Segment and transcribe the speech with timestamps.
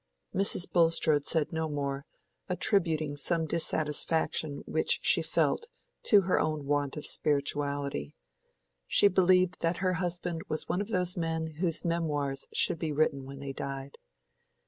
[0.33, 0.67] Mrs.
[0.71, 2.07] Bulstrode said no more,
[2.49, 5.67] attributing some dissatisfaction which she felt
[6.05, 8.15] to her own want of spirituality.
[8.87, 13.27] She believed that her husband was one of those men whose memoirs should be written
[13.27, 13.99] when they died.